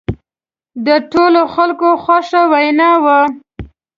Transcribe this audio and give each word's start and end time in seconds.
د 0.85 0.87
ټولو 1.11 1.41
خلکو 1.53 1.89
خوښه 2.03 2.41
وینا 2.51 2.91
وه. 3.03 3.19